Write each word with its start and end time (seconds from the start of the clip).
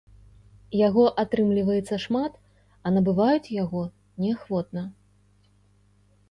Яго 0.87 1.01
атрымліваецца 1.23 1.99
шмат, 2.05 2.33
а 2.85 2.95
набываюць 2.97 3.53
яго 3.63 3.83
неахвотна. 4.25 4.83